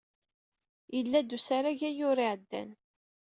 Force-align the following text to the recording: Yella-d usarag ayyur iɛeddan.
Yella-d 0.95 1.35
usarag 1.37 1.79
ayyur 1.89 2.17
iɛeddan. 2.25 2.69